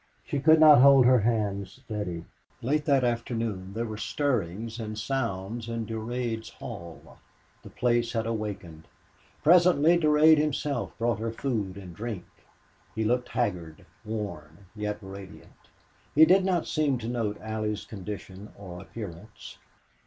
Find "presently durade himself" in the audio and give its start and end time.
9.43-10.97